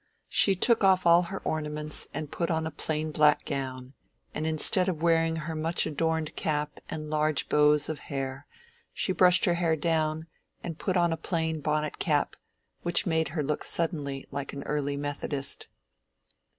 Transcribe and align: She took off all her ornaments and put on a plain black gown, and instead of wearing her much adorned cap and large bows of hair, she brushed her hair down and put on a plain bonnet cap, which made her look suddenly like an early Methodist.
She 0.29 0.55
took 0.55 0.83
off 0.83 1.05
all 1.05 1.21
her 1.21 1.43
ornaments 1.45 2.07
and 2.11 2.31
put 2.31 2.49
on 2.49 2.65
a 2.65 2.71
plain 2.71 3.11
black 3.11 3.45
gown, 3.45 3.93
and 4.33 4.47
instead 4.47 4.89
of 4.89 5.03
wearing 5.03 5.35
her 5.35 5.53
much 5.53 5.85
adorned 5.85 6.35
cap 6.35 6.79
and 6.89 7.11
large 7.11 7.47
bows 7.49 7.87
of 7.87 7.99
hair, 8.09 8.47
she 8.95 9.11
brushed 9.13 9.45
her 9.45 9.53
hair 9.53 9.75
down 9.75 10.25
and 10.63 10.79
put 10.79 10.97
on 10.97 11.13
a 11.13 11.17
plain 11.17 11.59
bonnet 11.61 11.99
cap, 11.99 12.35
which 12.81 13.05
made 13.05 13.27
her 13.27 13.43
look 13.43 13.63
suddenly 13.63 14.25
like 14.31 14.53
an 14.53 14.63
early 14.63 14.97
Methodist. 14.97 15.67